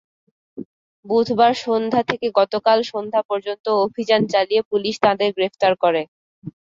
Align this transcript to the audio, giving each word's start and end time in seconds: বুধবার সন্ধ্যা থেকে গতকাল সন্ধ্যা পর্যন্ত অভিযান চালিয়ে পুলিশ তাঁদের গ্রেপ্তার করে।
বুধবার 1.05 1.53
সন্ধ্যা 1.61 2.01
থেকে 2.03 2.27
গতকাল 2.39 2.79
সন্ধ্যা 2.91 3.21
পর্যন্ত 3.29 3.65
অভিযান 3.85 4.21
চালিয়ে 4.33 4.61
পুলিশ 4.71 4.95
তাঁদের 5.05 5.29
গ্রেপ্তার 5.37 5.73
করে। 5.83 6.01